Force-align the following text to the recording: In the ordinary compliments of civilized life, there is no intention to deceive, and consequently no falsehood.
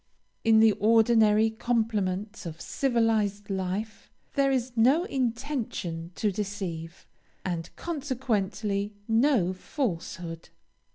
In 0.43 0.59
the 0.61 0.71
ordinary 0.79 1.51
compliments 1.51 2.47
of 2.47 2.59
civilized 2.59 3.51
life, 3.51 4.09
there 4.33 4.49
is 4.49 4.75
no 4.75 5.03
intention 5.03 6.11
to 6.15 6.31
deceive, 6.31 7.05
and 7.45 7.69
consequently 7.75 8.95
no 9.07 9.53
falsehood. 9.53 10.49